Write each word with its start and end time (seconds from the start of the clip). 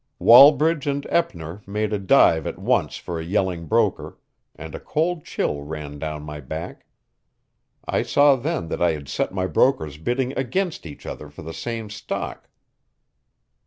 Wallbridge 0.19 0.87
and 0.87 1.05
Eppner 1.11 1.61
made 1.67 1.93
a 1.93 1.99
dive 1.99 2.47
at 2.47 2.57
once 2.57 2.97
for 2.97 3.19
a 3.19 3.23
yelling 3.23 3.67
broker, 3.67 4.17
and 4.55 4.73
a 4.73 4.79
cold 4.79 5.23
chill 5.23 5.61
ran 5.61 5.99
down 5.99 6.23
my 6.23 6.39
back. 6.39 6.87
I 7.87 8.01
saw 8.01 8.35
then 8.35 8.69
that 8.69 8.81
I 8.81 8.93
had 8.93 9.07
set 9.07 9.31
my 9.31 9.45
brokers 9.45 9.99
bidding 9.99 10.35
against 10.35 10.87
each 10.87 11.05
other 11.05 11.29
for 11.29 11.43
the 11.43 11.53
same 11.53 11.91
stock. 11.91 12.49